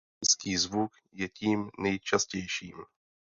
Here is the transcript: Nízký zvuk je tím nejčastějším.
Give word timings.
Nízký 0.23 0.57
zvuk 0.57 0.91
je 1.11 1.29
tím 1.29 1.69
nejčastějším. 1.79 2.77